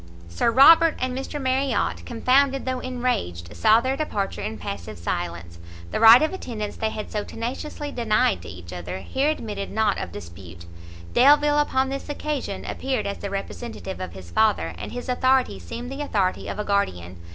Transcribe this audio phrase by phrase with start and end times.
[0.29, 5.59] Sir Robert and Mr Marriot, confounded though enraged, saw their departure in passive silence;
[5.91, 9.99] the right of attendance they had so tenaciously denied to each other, here admitted not
[9.99, 10.65] of dispute;
[11.13, 15.91] Delvile upon this occasion, appeared as the representative of his father, and his authority seemed
[15.91, 17.17] the authority of a guardian.